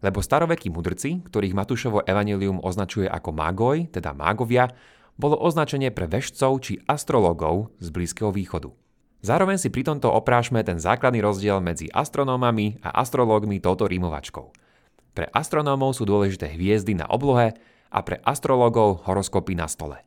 lebo 0.03 0.19
starovekí 0.19 0.75
mudrci, 0.75 1.23
ktorých 1.23 1.55
Matúšovo 1.55 2.03
evanilium 2.03 2.59
označuje 2.59 3.07
ako 3.07 3.31
mágoj, 3.31 3.87
teda 3.95 4.19
mágovia, 4.19 4.67
bolo 5.17 5.37
označenie 5.41 5.89
pre 5.93 6.05
vešcov 6.09 6.53
či 6.61 6.81
astrologov 6.85 7.73
z 7.81 7.89
Blízkeho 7.89 8.31
východu. 8.33 8.73
Zároveň 9.25 9.57
si 9.59 9.73
pri 9.73 9.83
tomto 9.83 10.13
oprášme 10.13 10.61
ten 10.63 10.77
základný 10.77 11.25
rozdiel 11.25 11.59
medzi 11.59 11.89
astronómami 11.91 12.79
a 12.85 13.01
astrológmi 13.01 13.59
touto 13.59 13.89
rímovačkou. 13.89 14.53
Pre 15.17 15.27
astronómov 15.33 15.97
sú 15.97 16.05
dôležité 16.05 16.53
hviezdy 16.53 16.93
na 16.93 17.09
oblohe 17.09 17.57
a 17.89 17.99
pre 18.05 18.21
astrologov 18.23 19.09
horoskopy 19.09 19.57
na 19.57 19.67
stole. 19.67 20.05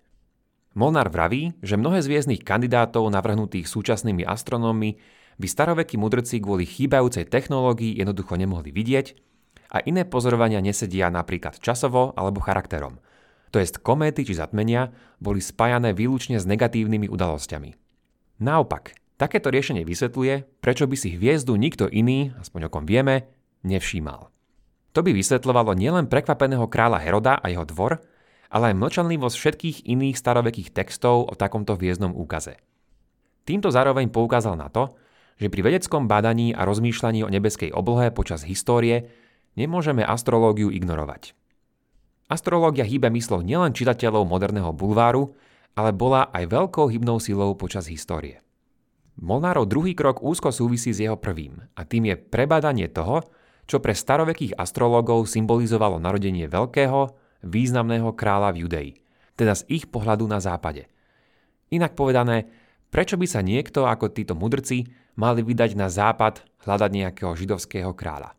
Molnár 0.77 1.09
vraví, 1.09 1.57
že 1.65 1.81
mnohé 1.81 2.05
z 2.05 2.13
hviezdnych 2.13 2.45
kandidátov 2.45 3.09
navrhnutých 3.09 3.65
súčasnými 3.65 4.21
astronómmi 4.21 5.01
by 5.41 5.47
starovekí 5.49 5.97
mudrci 5.97 6.37
kvôli 6.37 6.69
chýbajúcej 6.69 7.25
technológii 7.25 7.97
jednoducho 7.97 8.37
nemohli 8.37 8.69
vidieť 8.69 9.17
a 9.73 9.81
iné 9.81 10.05
pozorovania 10.05 10.61
nesedia 10.61 11.09
napríklad 11.09 11.57
časovo 11.57 12.13
alebo 12.13 12.37
charakterom– 12.37 13.01
to 13.49 13.59
jest 13.59 13.81
kométy 13.81 14.25
či 14.25 14.37
zatmenia, 14.37 14.93
boli 15.17 15.41
spájané 15.41 15.93
výlučne 15.93 16.37
s 16.37 16.45
negatívnymi 16.45 17.09
udalosťami. 17.09 17.75
Naopak, 18.39 18.95
takéto 19.19 19.51
riešenie 19.51 19.83
vysvetľuje, 19.83 20.63
prečo 20.63 20.85
by 20.87 20.95
si 20.95 21.17
hviezdu 21.17 21.57
nikto 21.59 21.89
iný, 21.91 22.31
aspoň 22.39 22.67
o 22.67 22.73
kom 22.73 22.85
vieme, 22.87 23.27
nevšímal. 23.67 24.31
To 24.93 24.99
by 25.05 25.11
vysvetľovalo 25.13 25.77
nielen 25.77 26.09
prekvapeného 26.09 26.65
kráľa 26.65 27.03
Heroda 27.03 27.37
a 27.37 27.45
jeho 27.51 27.67
dvor, 27.67 28.01
ale 28.49 28.73
aj 28.73 28.79
mlčanlivosť 28.81 29.35
všetkých 29.37 29.77
iných 29.85 30.17
starovekých 30.17 30.73
textov 30.73 31.29
o 31.29 31.33
takomto 31.37 31.77
hviezdnom 31.77 32.17
úkaze. 32.17 32.57
Týmto 33.45 33.69
zároveň 33.69 34.09
poukázal 34.09 34.57
na 34.57 34.69
to, 34.73 34.97
že 35.39 35.47
pri 35.47 35.61
vedeckom 35.61 36.09
bádaní 36.09 36.51
a 36.51 36.65
rozmýšľaní 36.65 37.23
o 37.23 37.31
nebeskej 37.31 37.71
oblohe 37.71 38.11
počas 38.11 38.43
histórie 38.43 39.09
nemôžeme 39.55 40.03
astrológiu 40.03 40.73
ignorovať. 40.73 41.37
Astrológia 42.29 42.85
hýbe 42.85 43.09
myslou 43.09 43.41
nielen 43.41 43.73
čitateľov 43.73 44.21
moderného 44.29 44.69
bulváru, 44.69 45.33
ale 45.73 45.89
bola 45.89 46.29
aj 46.29 46.45
veľkou 46.45 46.85
hybnou 46.85 47.17
silou 47.17 47.57
počas 47.57 47.89
histórie. 47.89 48.45
Molnárov 49.17 49.65
druhý 49.65 49.97
krok 49.97 50.21
úzko 50.21 50.53
súvisí 50.53 50.93
s 50.93 51.01
jeho 51.01 51.17
prvým 51.17 51.57
a 51.73 51.81
tým 51.89 52.13
je 52.13 52.15
prebádanie 52.21 52.85
toho, 52.85 53.25
čo 53.65 53.81
pre 53.81 53.97
starovekých 53.97 54.55
astrologov 54.61 55.25
symbolizovalo 55.25 55.97
narodenie 55.97 56.45
veľkého, 56.45 57.17
významného 57.41 58.13
kráľa 58.13 58.53
v 58.53 58.59
Judei, 58.61 58.89
teda 59.33 59.57
z 59.57 59.65
ich 59.67 59.89
pohľadu 59.89 60.29
na 60.29 60.37
západe. 60.37 60.85
Inak 61.73 61.97
povedané, 61.97 62.45
prečo 62.93 63.17
by 63.17 63.25
sa 63.25 63.41
niekto 63.41 63.89
ako 63.89 64.13
títo 64.13 64.37
mudrci 64.37 64.85
mali 65.17 65.41
vydať 65.41 65.73
na 65.73 65.89
západ 65.89 66.45
hľadať 66.61 66.91
nejakého 66.93 67.33
židovského 67.33 67.91
kráľa? 67.97 68.38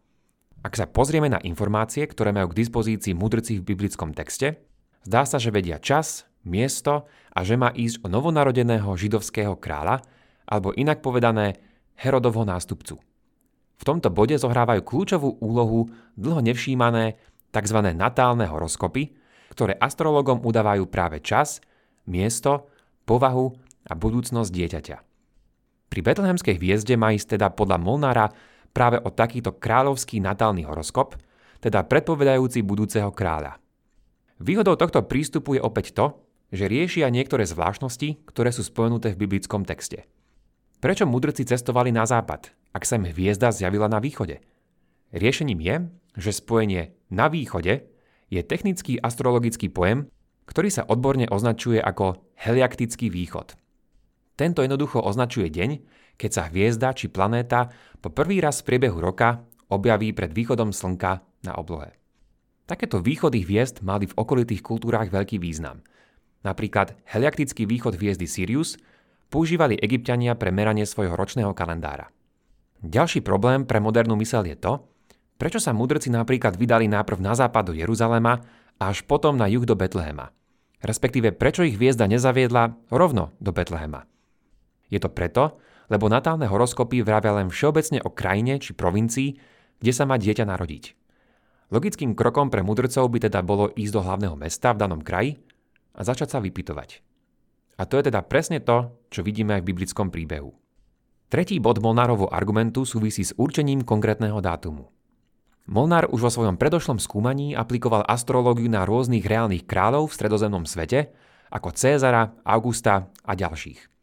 Ak 0.61 0.77
sa 0.77 0.85
pozrieme 0.85 1.33
na 1.33 1.41
informácie, 1.41 2.05
ktoré 2.05 2.37
majú 2.37 2.53
k 2.53 2.61
dispozícii 2.61 3.17
mudrci 3.17 3.61
v 3.61 3.67
biblickom 3.73 4.13
texte, 4.13 4.61
zdá 5.09 5.25
sa, 5.25 5.41
že 5.41 5.49
vedia 5.49 5.81
čas, 5.81 6.29
miesto 6.45 7.09
a 7.33 7.41
že 7.41 7.57
má 7.57 7.73
ísť 7.73 8.05
o 8.05 8.13
novonarodeného 8.13 8.93
židovského 8.93 9.57
kráľa, 9.57 10.05
alebo 10.45 10.77
inak 10.77 11.01
povedané 11.01 11.57
Herodovho 11.97 12.45
nástupcu. 12.45 13.01
V 13.81 13.83
tomto 13.89 14.13
bode 14.13 14.37
zohrávajú 14.37 14.85
kľúčovú 14.85 15.41
úlohu 15.41 15.89
dlho 16.21 16.45
nevšímané 16.45 17.17
tzv. 17.49 17.79
natálne 17.97 18.45
horoskopy, 18.45 19.17
ktoré 19.57 19.81
astrologom 19.81 20.45
udávajú 20.45 20.85
práve 20.93 21.25
čas, 21.25 21.65
miesto, 22.05 22.69
povahu 23.09 23.57
a 23.89 23.97
budúcnosť 23.97 24.51
dieťaťa. 24.53 24.97
Pri 25.89 26.01
betlehemskej 26.05 26.61
hviezde 26.61 26.95
má 27.01 27.17
ísť 27.17 27.41
teda 27.41 27.49
podľa 27.51 27.81
Molnára 27.81 28.27
práve 28.71 28.99
o 29.03 29.11
takýto 29.11 29.57
kráľovský 29.57 30.23
natálny 30.23 30.67
horoskop, 30.67 31.19
teda 31.61 31.85
predpovedajúci 31.85 32.65
budúceho 32.65 33.13
kráľa. 33.13 33.61
Výhodou 34.41 34.75
tohto 34.81 35.05
prístupu 35.05 35.61
je 35.61 35.63
opäť 35.63 35.93
to, 35.93 36.17
že 36.51 36.67
riešia 36.67 37.13
niektoré 37.13 37.45
zvláštnosti, 37.45 38.25
ktoré 38.27 38.51
sú 38.51 38.65
spomenuté 38.65 39.13
v 39.13 39.29
biblickom 39.29 39.69
texte. 39.69 40.09
Prečo 40.81 41.05
mudrci 41.05 41.45
cestovali 41.45 41.93
na 41.93 42.09
západ, 42.09 42.49
ak 42.73 42.83
sa 42.89 42.97
im 42.97 43.05
hviezda 43.05 43.53
zjavila 43.53 43.87
na 43.87 44.01
východe? 44.01 44.41
Riešením 45.13 45.61
je, 45.61 45.77
že 46.17 46.41
spojenie 46.41 46.97
na 47.13 47.29
východe 47.29 47.85
je 48.33 48.41
technický 48.41 48.97
astrologický 48.97 49.69
pojem, 49.69 50.09
ktorý 50.49 50.73
sa 50.73 50.89
odborne 50.89 51.29
označuje 51.29 51.79
ako 51.79 52.19
heliaktický 52.41 53.13
východ. 53.13 53.60
Tento 54.41 54.65
jednoducho 54.65 55.05
označuje 55.05 55.53
deň, 55.53 55.71
keď 56.17 56.31
sa 56.33 56.43
hviezda 56.49 56.97
či 56.97 57.13
planéta 57.13 57.69
po 58.01 58.09
prvý 58.09 58.41
raz 58.41 58.65
v 58.65 58.73
priebehu 58.73 58.97
roka 58.97 59.45
objaví 59.69 60.17
pred 60.17 60.33
východom 60.33 60.73
Slnka 60.73 61.21
na 61.45 61.53
oblohe. 61.61 61.93
Takéto 62.65 63.05
východy 63.05 63.45
hviezd 63.45 63.85
mali 63.85 64.09
v 64.09 64.17
okolitých 64.17 64.65
kultúrách 64.65 65.13
veľký 65.13 65.37
význam. 65.37 65.85
Napríklad 66.41 66.97
heliaktický 67.05 67.69
východ 67.69 68.01
hviezdy 68.01 68.25
Sirius 68.25 68.81
používali 69.29 69.77
egyptiania 69.77 70.33
pre 70.33 70.49
meranie 70.49 70.89
svojho 70.89 71.13
ročného 71.21 71.53
kalendára. 71.53 72.09
Ďalší 72.81 73.21
problém 73.21 73.69
pre 73.69 73.77
modernú 73.77 74.17
mysel 74.25 74.49
je 74.49 74.57
to, 74.57 74.89
prečo 75.37 75.61
sa 75.61 75.77
mudrci 75.77 76.09
napríklad 76.09 76.57
vydali 76.57 76.89
najprv 76.89 77.21
na 77.21 77.37
západ 77.37 77.69
do 77.69 77.75
Jeruzalema 77.77 78.41
a 78.81 78.89
až 78.89 79.05
potom 79.05 79.37
na 79.37 79.53
juh 79.53 79.69
do 79.69 79.77
Betlehema. 79.77 80.33
Respektíve 80.81 81.37
prečo 81.37 81.61
ich 81.61 81.77
hviezda 81.77 82.09
nezaviedla 82.09 82.89
rovno 82.89 83.37
do 83.37 83.53
Betlehema. 83.53 84.09
Je 84.91 84.99
to 84.99 85.09
preto, 85.09 85.57
lebo 85.91 86.11
natálne 86.11 86.47
horoskopy 86.47 87.03
vravia 87.07 87.35
len 87.35 87.49
všeobecne 87.49 88.03
o 88.03 88.11
krajine 88.11 88.59
či 88.59 88.75
provincii, 88.75 89.39
kde 89.81 89.93
sa 89.95 90.05
má 90.07 90.19
dieťa 90.19 90.45
narodiť. 90.47 90.85
Logickým 91.71 92.19
krokom 92.19 92.51
pre 92.51 92.67
mudrcov 92.67 93.07
by 93.07 93.31
teda 93.31 93.47
bolo 93.47 93.71
ísť 93.71 93.93
do 93.95 94.03
hlavného 94.03 94.35
mesta 94.35 94.75
v 94.75 94.81
danom 94.83 94.99
kraji 94.99 95.39
a 95.95 96.03
začať 96.03 96.35
sa 96.35 96.39
vypitovať. 96.43 97.03
A 97.79 97.87
to 97.87 97.97
je 97.97 98.11
teda 98.11 98.27
presne 98.27 98.59
to, 98.61 98.91
čo 99.09 99.23
vidíme 99.23 99.57
aj 99.57 99.63
v 99.63 99.69
biblickom 99.73 100.11
príbehu. 100.11 100.53
Tretí 101.31 101.63
bod 101.63 101.79
Molnárovho 101.79 102.27
argumentu 102.27 102.83
súvisí 102.83 103.23
s 103.23 103.31
určením 103.39 103.87
konkrétneho 103.87 104.43
dátumu. 104.43 104.91
Molnár 105.71 106.11
už 106.11 106.27
vo 106.27 106.31
svojom 106.35 106.59
predošlom 106.59 106.99
skúmaní 106.99 107.55
aplikoval 107.55 108.03
astrológiu 108.03 108.67
na 108.67 108.83
rôznych 108.83 109.23
reálnych 109.23 109.63
kráľov 109.63 110.11
v 110.11 110.17
stredozemnom 110.19 110.67
svete, 110.67 111.15
ako 111.55 111.71
Cézara, 111.71 112.35
Augusta 112.43 113.07
a 113.23 113.33
ďalších. 113.39 114.00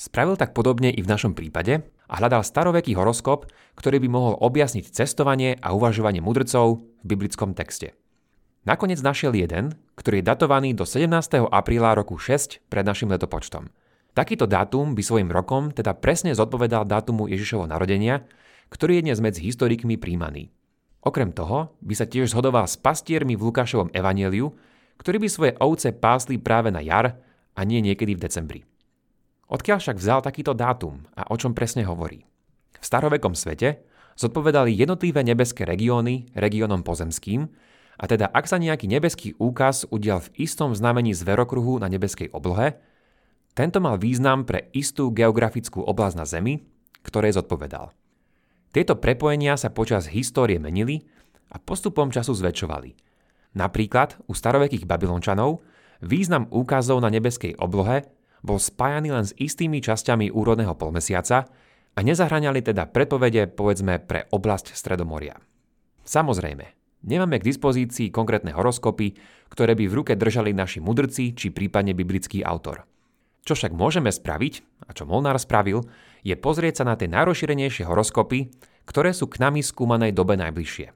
Spravil 0.00 0.40
tak 0.40 0.56
podobne 0.56 0.88
i 0.88 1.04
v 1.04 1.10
našom 1.12 1.36
prípade 1.36 1.84
a 2.08 2.14
hľadal 2.16 2.40
staroveký 2.40 2.96
horoskop, 2.96 3.52
ktorý 3.76 4.00
by 4.00 4.08
mohol 4.08 4.32
objasniť 4.40 4.88
cestovanie 4.96 5.60
a 5.60 5.76
uvažovanie 5.76 6.24
mudrcov 6.24 6.80
v 6.80 7.04
biblickom 7.04 7.52
texte. 7.52 7.92
Nakoniec 8.64 9.04
našiel 9.04 9.36
jeden, 9.36 9.76
ktorý 10.00 10.24
je 10.24 10.28
datovaný 10.32 10.72
do 10.72 10.88
17. 10.88 11.04
apríla 11.52 11.92
roku 11.92 12.16
6 12.16 12.64
pred 12.72 12.80
našim 12.80 13.12
letopočtom. 13.12 13.68
Takýto 14.16 14.48
dátum 14.48 14.96
by 14.96 15.04
svojim 15.04 15.28
rokom 15.28 15.68
teda 15.68 15.92
presne 15.92 16.32
zodpovedal 16.32 16.88
dátumu 16.88 17.28
Ježišovho 17.28 17.68
narodenia, 17.68 18.24
ktorý 18.72 19.04
je 19.04 19.04
dnes 19.04 19.20
medzi 19.20 19.44
historikmi 19.44 20.00
príjmaný. 20.00 20.48
Okrem 21.04 21.28
toho 21.28 21.76
by 21.84 21.92
sa 21.92 22.08
tiež 22.08 22.32
zhodoval 22.32 22.64
s 22.64 22.80
pastiermi 22.80 23.36
v 23.36 23.52
Lukášovom 23.52 23.92
evaneliu, 23.92 24.48
ktorí 24.96 25.20
by 25.20 25.28
svoje 25.28 25.52
ovce 25.60 25.92
pásli 25.92 26.40
práve 26.40 26.72
na 26.72 26.80
jar 26.80 27.20
a 27.52 27.60
nie 27.68 27.84
niekedy 27.84 28.16
v 28.16 28.24
decembri. 28.24 28.69
Odkiaľ 29.50 29.78
však 29.82 29.98
vzal 29.98 30.22
takýto 30.22 30.54
dátum 30.54 31.02
a 31.18 31.26
o 31.26 31.34
čom 31.34 31.58
presne 31.58 31.82
hovorí? 31.82 32.22
V 32.78 32.84
starovekom 32.86 33.34
svete 33.34 33.82
zodpovedali 34.14 34.70
jednotlivé 34.70 35.26
nebeské 35.26 35.66
regióny 35.66 36.30
regiónom 36.38 36.86
pozemským, 36.86 37.50
a 38.00 38.08
teda 38.08 38.30
ak 38.30 38.48
sa 38.48 38.56
nejaký 38.56 38.88
nebeský 38.88 39.28
úkaz 39.36 39.84
udial 39.90 40.24
v 40.24 40.48
istom 40.48 40.72
znamení 40.72 41.12
zverokruhu 41.12 41.82
na 41.82 41.90
nebeskej 41.90 42.32
oblohe, 42.32 42.80
tento 43.52 43.82
mal 43.82 43.98
význam 43.98 44.46
pre 44.46 44.70
istú 44.72 45.10
geografickú 45.10 45.82
oblasť 45.84 46.16
na 46.16 46.24
Zemi, 46.24 46.54
ktoré 47.02 47.34
zodpovedal. 47.34 47.90
Tieto 48.70 48.94
prepojenia 48.96 49.58
sa 49.58 49.74
počas 49.74 50.06
histórie 50.08 50.62
menili 50.62 51.02
a 51.50 51.58
postupom 51.58 52.14
času 52.14 52.38
zväčšovali. 52.38 52.94
Napríklad 53.58 54.14
u 54.30 54.32
starovekých 54.32 54.86
Babylončanov 54.86 55.58
význam 55.98 56.46
úkazov 56.54 57.02
na 57.02 57.10
nebeskej 57.10 57.58
oblohe 57.58 58.06
bol 58.40 58.60
spájaný 58.60 59.12
len 59.14 59.26
s 59.26 59.36
istými 59.36 59.80
časťami 59.80 60.32
úrodného 60.32 60.76
polmesiaca 60.76 61.48
a 61.94 61.98
nezahraňali 62.00 62.60
teda 62.64 62.88
predpovede 62.88 63.52
povedzme 63.52 64.00
pre 64.00 64.28
oblasť 64.32 64.72
Stredomoria. 64.72 65.36
Samozrejme, 66.04 66.80
Nemáme 67.00 67.40
k 67.40 67.48
dispozícii 67.48 68.12
konkrétne 68.12 68.52
horoskopy, 68.52 69.16
ktoré 69.48 69.72
by 69.72 69.84
v 69.88 69.96
ruke 69.96 70.12
držali 70.20 70.52
naši 70.52 70.84
mudrci 70.84 71.32
či 71.32 71.48
prípadne 71.48 71.96
biblický 71.96 72.44
autor. 72.44 72.84
Čo 73.40 73.56
však 73.56 73.72
môžeme 73.72 74.12
spraviť, 74.12 74.84
a 74.84 74.92
čo 74.92 75.08
Molnár 75.08 75.40
spravil, 75.40 75.80
je 76.20 76.36
pozrieť 76.36 76.84
sa 76.84 76.92
na 76.92 76.94
tie 77.00 77.08
najrozšírenejšie 77.08 77.88
horoskopy, 77.88 78.52
ktoré 78.84 79.16
sú 79.16 79.32
k 79.32 79.40
nami 79.40 79.64
skúmanej 79.64 80.12
dobe 80.12 80.36
najbližšie. 80.36 80.92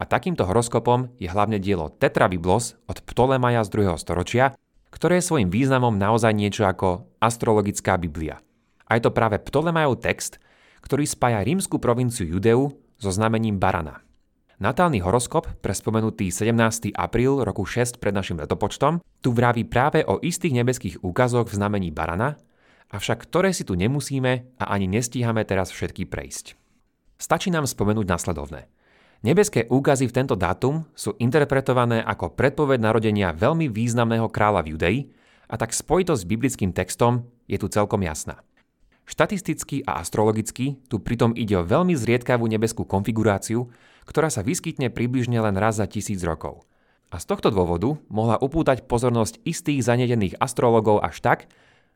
A 0.00 0.02
takýmto 0.02 0.42
horoskopom 0.50 1.14
je 1.22 1.30
hlavne 1.30 1.62
dielo 1.62 1.94
Tetrabiblos 1.94 2.74
od 2.90 2.98
Ptolemaja 3.06 3.62
z 3.62 3.70
2. 3.70 4.02
storočia, 4.02 4.50
ktoré 4.90 5.18
je 5.18 5.28
svojim 5.30 5.48
významom 5.48 5.96
naozaj 5.96 6.34
niečo 6.34 6.66
ako 6.66 7.08
astrologická 7.22 7.96
Biblia. 7.96 8.42
A 8.90 8.98
je 8.98 9.06
to 9.06 9.14
práve 9.14 9.38
Ptolemajov 9.38 10.02
text, 10.02 10.42
ktorý 10.82 11.06
spája 11.06 11.46
rímsku 11.46 11.78
provinciu 11.78 12.26
Judeu 12.26 12.74
so 12.98 13.10
znamením 13.14 13.56
barana– 13.56 14.02
Natálny 14.60 15.00
horoskop 15.00 15.48
pre 15.64 15.72
spomenutý 15.72 16.28
17. 16.28 16.92
apríl 16.92 17.40
roku 17.48 17.64
6 17.64 17.96
pred 17.96 18.12
našim 18.12 18.36
letopočtom 18.36 19.00
tu 19.24 19.32
vraví 19.32 19.64
práve 19.64 20.04
o 20.04 20.20
istých 20.20 20.52
nebeských 20.52 21.00
úkazoch 21.00 21.48
v 21.48 21.56
znamení 21.56 21.88
barana, 21.88 22.36
avšak 22.92 23.24
ktoré 23.24 23.56
si 23.56 23.64
tu 23.64 23.72
nemusíme 23.72 24.60
a 24.60 24.64
ani 24.68 24.84
nestíhame 24.84 25.48
teraz 25.48 25.72
všetky 25.72 26.04
prejsť. 26.04 26.60
Stačí 27.16 27.48
nám 27.48 27.64
spomenúť 27.64 28.04
nasledovné. 28.04 28.68
Nebeské 29.20 29.68
úkazy 29.68 30.08
v 30.08 30.16
tento 30.16 30.32
dátum 30.32 30.88
sú 30.96 31.12
interpretované 31.20 32.00
ako 32.00 32.32
predpoveď 32.32 32.80
narodenia 32.80 33.36
veľmi 33.36 33.68
významného 33.68 34.32
kráľa 34.32 34.64
v 34.64 34.70
Judei 34.72 34.98
a 35.44 35.60
tak 35.60 35.76
spojitosť 35.76 36.24
s 36.24 36.30
biblickým 36.30 36.72
textom 36.72 37.28
je 37.44 37.60
tu 37.60 37.68
celkom 37.68 38.00
jasná. 38.00 38.40
Štatisticky 39.04 39.84
a 39.84 40.00
astrologicky 40.00 40.80
tu 40.88 41.04
pritom 41.04 41.36
ide 41.36 41.52
o 41.60 41.66
veľmi 41.68 41.92
zriedkavú 41.92 42.48
nebeskú 42.48 42.88
konfiguráciu, 42.88 43.68
ktorá 44.08 44.32
sa 44.32 44.40
vyskytne 44.40 44.88
približne 44.88 45.36
len 45.36 45.52
raz 45.60 45.76
za 45.76 45.84
tisíc 45.84 46.24
rokov. 46.24 46.64
A 47.12 47.20
z 47.20 47.28
tohto 47.28 47.52
dôvodu 47.52 48.00
mohla 48.08 48.40
upútať 48.40 48.88
pozornosť 48.88 49.42
istých 49.44 49.84
zanedených 49.84 50.38
astrologov 50.40 51.04
až 51.04 51.20
tak, 51.20 51.38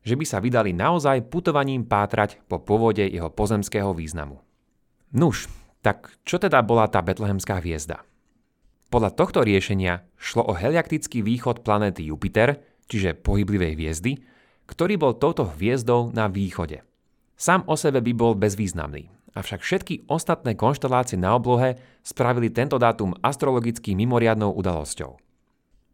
že 0.04 0.18
by 0.18 0.28
sa 0.28 0.44
vydali 0.44 0.76
naozaj 0.76 1.32
putovaním 1.32 1.88
pátrať 1.88 2.36
po 2.50 2.60
pôvode 2.60 3.00
jeho 3.00 3.32
pozemského 3.32 3.96
významu. 3.96 4.44
Nuž, 5.14 5.48
tak 5.84 6.16
čo 6.24 6.40
teda 6.40 6.64
bola 6.64 6.88
tá 6.88 7.04
betlehemská 7.04 7.60
hviezda? 7.60 8.00
Podľa 8.88 9.12
tohto 9.12 9.44
riešenia 9.44 10.08
šlo 10.16 10.48
o 10.48 10.56
heliaktický 10.56 11.20
východ 11.20 11.60
planéty 11.60 12.08
Jupiter, 12.08 12.64
čiže 12.88 13.20
pohyblivej 13.20 13.76
hviezdy, 13.76 14.12
ktorý 14.64 14.96
bol 14.96 15.12
touto 15.20 15.44
hviezdou 15.44 16.08
na 16.16 16.32
východe– 16.32 16.80
Sám 17.34 17.66
o 17.66 17.74
sebe 17.74 17.98
by 17.98 18.12
bol 18.14 18.32
bezvýznamný, 18.38 19.10
avšak 19.34 19.60
všetky 19.60 19.94
ostatné 20.06 20.54
konštelácie 20.54 21.18
na 21.18 21.34
oblohe 21.34 21.74
spravili 22.06 22.46
tento 22.46 22.78
dátum 22.78 23.10
astrologicky 23.26 23.98
mimoriadnou 23.98 24.54
udalosťou. 24.54 25.18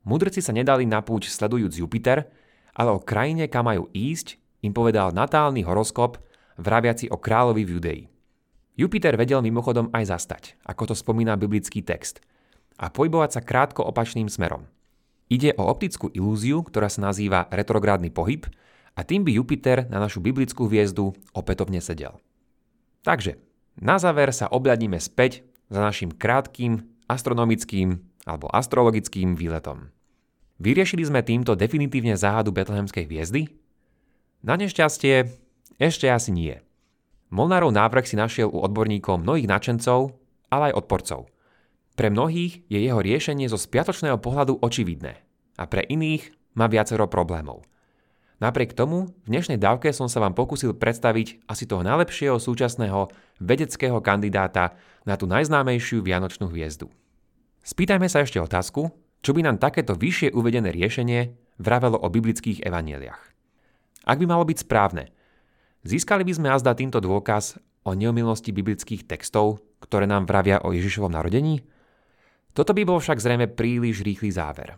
Mudrci 0.05 0.45
sa 0.45 0.53
nedali 0.53 0.85
na 0.85 1.01
púť 1.01 1.33
sledujúc 1.33 1.81
Jupiter, 1.81 2.29
ale 2.77 2.93
o 2.93 3.01
krajine, 3.01 3.49
kam 3.49 3.69
majú 3.73 3.89
ísť, 3.97 4.37
im 4.61 4.77
povedal 4.77 5.17
natálny 5.17 5.65
horoskop 5.65 6.21
vraviaci 6.61 7.09
o 7.09 7.17
kráľovi 7.17 7.63
v 7.65 7.73
Judei. 7.73 8.01
Jupiter 8.79 9.15
vedel 9.19 9.43
mimochodom 9.43 9.91
aj 9.91 10.05
zastať, 10.11 10.43
ako 10.67 10.91
to 10.91 10.95
spomína 10.95 11.35
biblický 11.41 11.83
text, 11.83 12.23
a 12.81 12.89
pohybovať 12.89 13.31
sa 13.37 13.45
krátko 13.45 13.85
opačným 13.85 14.31
smerom. 14.31 14.65
Ide 15.31 15.55
o 15.55 15.69
optickú 15.69 16.11
ilúziu, 16.11 16.65
ktorá 16.67 16.91
sa 16.91 17.07
nazýva 17.07 17.47
retrográdny 17.55 18.11
pohyb 18.11 18.51
a 18.99 19.07
tým 19.07 19.23
by 19.23 19.31
Jupiter 19.37 19.87
na 19.87 20.03
našu 20.03 20.19
biblickú 20.19 20.67
hviezdu 20.67 21.15
opätovne 21.31 21.79
sedel. 21.79 22.19
Takže, 23.07 23.39
na 23.79 23.97
záver 23.97 24.35
sa 24.35 24.51
obľadníme 24.51 24.99
späť 24.99 25.47
za 25.71 25.81
našim 25.81 26.11
krátkým 26.11 26.83
astronomickým 27.07 28.03
alebo 28.27 28.51
astrologickým 28.51 29.39
výletom. 29.39 29.95
Vyriešili 30.61 31.07
sme 31.07 31.25
týmto 31.25 31.57
definitívne 31.57 32.19
záhadu 32.19 32.53
betlehemskej 32.53 33.09
hviezdy? 33.09 33.49
Na 34.45 34.61
nešťastie 34.61 35.31
ešte 35.81 36.07
asi 36.13 36.31
nie. 36.35 36.61
Molnárov 37.31 37.71
návrh 37.71 38.11
si 38.11 38.19
našiel 38.19 38.51
u 38.51 38.59
odborníkov 38.59 39.23
mnohých 39.23 39.47
nadšencov, 39.47 40.19
ale 40.51 40.75
aj 40.75 40.83
odporcov. 40.83 41.31
Pre 41.95 42.09
mnohých 42.11 42.67
je 42.67 42.79
jeho 42.83 42.99
riešenie 42.99 43.47
zo 43.47 43.55
spiatočného 43.55 44.19
pohľadu 44.19 44.59
očividné 44.59 45.15
a 45.55 45.65
pre 45.71 45.87
iných 45.87 46.35
má 46.59 46.67
viacero 46.67 47.07
problémov. 47.07 47.63
Napriek 48.43 48.75
tomu, 48.75 49.15
v 49.23 49.37
dnešnej 49.37 49.61
dávke 49.61 49.93
som 49.95 50.09
sa 50.09 50.19
vám 50.19 50.35
pokúsil 50.35 50.75
predstaviť 50.75 51.45
asi 51.47 51.69
toho 51.71 51.87
najlepšieho 51.87 52.41
súčasného 52.41 53.13
vedeckého 53.39 54.01
kandidáta 54.01 54.75
na 55.05 55.15
tú 55.15 55.29
najznámejšiu 55.31 56.01
vianočnú 56.01 56.49
hviezdu. 56.49 56.89
Spýtajme 57.63 58.09
sa 58.09 58.25
ešte 58.25 58.41
otázku, 58.41 58.91
čo 59.21 59.31
by 59.37 59.45
nám 59.45 59.61
takéto 59.61 59.93
vyššie 59.93 60.33
uvedené 60.33 60.73
riešenie 60.73 61.37
vravelo 61.61 62.01
o 62.01 62.09
biblických 62.09 62.65
evanieliach. 62.65 63.21
Ak 64.09 64.17
by 64.17 64.25
malo 64.25 64.49
byť 64.49 64.65
správne, 64.65 65.13
získali 65.87 66.23
by 66.27 66.33
sme 66.37 66.49
azda 66.53 66.77
týmto 66.77 67.01
dôkaz 67.01 67.61
o 67.85 67.97
neomilnosti 67.97 68.53
biblických 68.53 69.09
textov, 69.09 69.65
ktoré 69.81 70.05
nám 70.05 70.29
vravia 70.29 70.61
o 70.61 70.73
Ježišovom 70.77 71.13
narodení? 71.13 71.65
Toto 72.53 72.75
by 72.75 72.83
bol 72.85 72.99
však 72.99 73.23
zrejme 73.23 73.47
príliš 73.49 74.03
rýchly 74.03 74.35
záver. 74.35 74.77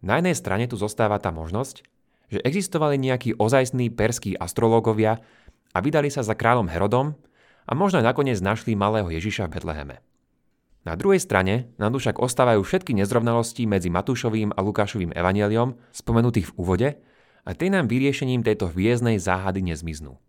Na 0.00 0.20
jednej 0.20 0.36
strane 0.36 0.64
tu 0.68 0.76
zostáva 0.80 1.20
tá 1.20 1.28
možnosť, 1.32 1.84
že 2.30 2.40
existovali 2.46 2.96
nejakí 2.96 3.36
ozajstní 3.36 3.90
perskí 3.90 4.38
astrológovia 4.38 5.18
a 5.74 5.78
vydali 5.82 6.08
sa 6.08 6.22
za 6.22 6.38
kráľom 6.38 6.70
Herodom 6.70 7.18
a 7.66 7.72
možno 7.74 8.00
nakoniec 8.00 8.38
našli 8.38 8.78
malého 8.78 9.10
Ježiša 9.10 9.50
v 9.50 9.52
Betleheme. 9.58 9.96
Na 10.80 10.96
druhej 10.96 11.20
strane 11.20 11.68
nám 11.76 12.00
však 12.00 12.16
ostávajú 12.16 12.64
všetky 12.64 12.96
nezrovnalosti 12.96 13.68
medzi 13.68 13.92
Matúšovým 13.92 14.56
a 14.56 14.60
Lukášovým 14.64 15.12
evaneliom 15.12 15.76
spomenutých 15.92 16.52
v 16.52 16.56
úvode 16.56 16.88
a 17.44 17.50
tie 17.56 17.68
nám 17.72 17.88
vyriešením 17.88 18.44
tejto 18.44 18.70
hviezdnej 18.72 19.16
záhady 19.16 19.64
nezmiznú. 19.64 20.20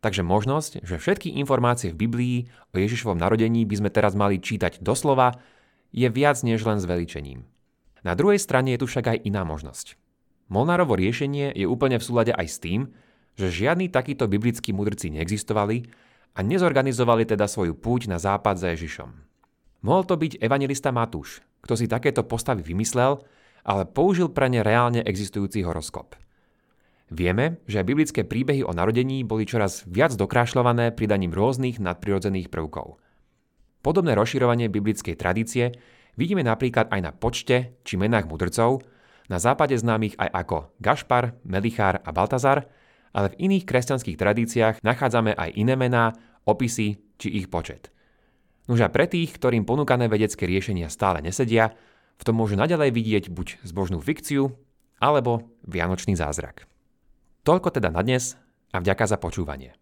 Takže 0.00 0.24
možnosť, 0.24 0.80
že 0.80 0.96
všetky 0.96 1.36
informácie 1.36 1.92
v 1.92 2.00
Biblii 2.08 2.36
o 2.72 2.80
Ježišovom 2.80 3.20
narodení 3.20 3.68
by 3.68 3.84
sme 3.84 3.90
teraz 3.92 4.16
mali 4.16 4.40
čítať 4.40 4.80
doslova, 4.80 5.36
je 5.92 6.08
viac 6.08 6.40
než 6.40 6.64
len 6.64 6.80
zveličením. 6.80 7.44
Na 8.00 8.16
druhej 8.16 8.40
strane 8.40 8.72
je 8.72 8.80
tu 8.80 8.86
však 8.88 9.12
aj 9.12 9.18
iná 9.28 9.44
možnosť. 9.44 10.00
Molnárovo 10.48 10.96
riešenie 10.96 11.52
je 11.52 11.68
úplne 11.68 12.00
v 12.00 12.06
súlade 12.06 12.32
aj 12.32 12.46
s 12.48 12.56
tým, 12.64 12.80
že 13.36 13.52
žiadni 13.52 13.92
takíto 13.92 14.24
biblickí 14.24 14.72
mudrci 14.72 15.12
neexistovali 15.12 15.86
a 16.34 16.40
nezorganizovali 16.40 17.28
teda 17.28 17.44
svoju 17.44 17.76
púť 17.76 18.08
na 18.08 18.16
západ 18.16 18.56
za 18.56 18.72
Ježišom. 18.72 19.10
Mohol 19.84 20.02
to 20.08 20.14
byť 20.16 20.32
evangelista 20.40 20.92
Matúš, 20.92 21.44
kto 21.60 21.76
si 21.76 21.88
takéto 21.88 22.24
postavy 22.24 22.64
vymyslel, 22.64 23.20
ale 23.64 23.84
použil 23.84 24.32
pre 24.32 24.48
ne 24.48 24.64
reálne 24.64 25.04
existujúci 25.04 25.60
horoskop. 25.60 26.16
Vieme, 27.10 27.58
že 27.66 27.82
biblické 27.82 28.22
príbehy 28.22 28.62
o 28.62 28.70
narodení 28.70 29.26
boli 29.26 29.42
čoraz 29.42 29.82
viac 29.84 30.14
dokrášľované 30.14 30.94
pridaním 30.94 31.34
rôznych 31.34 31.82
nadprirodzených 31.82 32.48
prvkov. 32.48 33.02
Podobné 33.82 34.14
rozširovanie 34.14 34.70
biblickej 34.70 35.18
tradície 35.18 35.74
vidíme 36.14 36.46
napríklad 36.46 36.86
aj 36.88 37.00
na 37.02 37.10
počte 37.10 37.74
či 37.82 37.98
menách 37.98 38.30
mudrcov, 38.30 38.86
na 39.26 39.42
západe 39.42 39.74
známych 39.74 40.14
aj 40.18 40.30
ako 40.30 40.58
Gašpar, 40.78 41.34
Melichár 41.42 41.98
a 42.02 42.10
Baltazar, 42.14 42.70
ale 43.10 43.34
v 43.34 43.38
iných 43.50 43.66
kresťanských 43.66 44.18
tradíciách 44.18 44.74
nachádzame 44.86 45.34
aj 45.34 45.50
iné 45.58 45.74
mená, 45.74 46.14
opisy 46.46 47.02
či 47.18 47.28
ich 47.34 47.50
počet– 47.50 47.90
Nož 48.70 48.86
a 48.86 48.88
pre 48.94 49.10
tých, 49.10 49.34
ktorým 49.34 49.66
ponúkané 49.66 50.06
vedecké 50.06 50.46
riešenia 50.46 50.86
stále 50.86 51.18
nesedia, 51.18 51.74
v 52.14 52.22
tom 52.22 52.38
môžu 52.38 52.54
naďalej 52.54 52.94
vidieť 52.94 53.24
buď 53.26 53.66
zbožnú 53.66 53.98
fikciu, 53.98 54.54
alebo 55.02 55.50
vianočný 55.66 56.14
zázrak. 56.14 56.69
Toľko 57.40 57.72
teda 57.72 57.88
na 57.88 58.04
dnes 58.04 58.36
a 58.70 58.78
vďaka 58.84 59.08
za 59.08 59.16
počúvanie. 59.16 59.72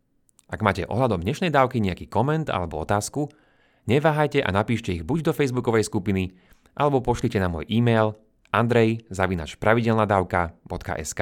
Ak 0.49 0.63
máte 0.63 0.87
ohľadom 0.87 1.21
dnešnej 1.21 1.51
dávky 1.51 1.83
nejaký 1.83 2.07
koment 2.07 2.47
alebo 2.49 2.81
otázku, 2.81 3.29
neváhajte 3.91 4.41
a 4.41 4.49
napíšte 4.55 4.95
ich 4.95 5.03
buď 5.03 5.23
do 5.29 5.33
facebookovej 5.35 5.91
skupiny, 5.91 6.39
alebo 6.79 7.03
pošlite 7.03 7.43
na 7.43 7.51
môj 7.51 7.67
e-mail 7.67 8.15
andrej.pravidelnadavka.sk 8.55 11.21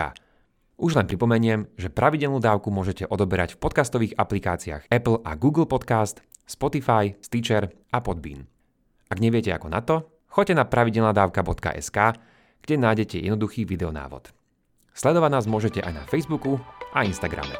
Už 0.77 0.93
len 0.95 1.09
pripomeniem, 1.09 1.73
že 1.81 1.89
pravidelnú 1.89 2.37
dávku 2.39 2.69
môžete 2.69 3.09
odoberať 3.09 3.57
v 3.57 3.65
podcastových 3.65 4.21
aplikáciách 4.21 4.93
Apple 4.93 5.25
a 5.25 5.33
Google 5.41 5.65
Podcast 5.65 6.21
Spotify, 6.45 7.17
Stitcher 7.19 7.73
a 7.91 7.99
Podbean. 8.05 8.45
Ak 9.09 9.19
neviete 9.19 9.51
ako 9.51 9.67
na 9.73 9.81
to, 9.83 10.07
choďte 10.31 10.55
na 10.55 10.63
pravidelnadavka.sk, 10.69 11.99
kde 12.63 12.75
nájdete 12.77 13.25
jednoduchý 13.25 13.65
videonávod. 13.65 14.36
Sledovať 14.97 15.31
nás 15.31 15.45
môžete 15.45 15.85
aj 15.85 15.93
na 15.93 16.03
Facebooku 16.09 16.57
a 16.97 17.05
Instagrame. 17.05 17.53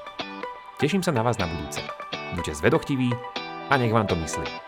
Teším 0.81 1.05
sa 1.05 1.13
na 1.13 1.21
vás 1.21 1.37
na 1.37 1.45
budúce. 1.45 1.85
Buďte 2.33 2.57
zvedochtiví 2.65 3.13
a 3.69 3.77
nech 3.77 3.93
vám 3.93 4.09
to 4.09 4.17
myslí. 4.17 4.66